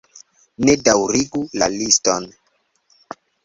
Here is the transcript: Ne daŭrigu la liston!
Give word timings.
Ne 0.69 0.75
daŭrigu 0.87 1.43
la 1.63 1.69
liston! 1.77 2.29